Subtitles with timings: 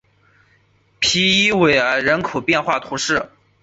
[0.97, 3.29] 皮伊韦尔人口变化图示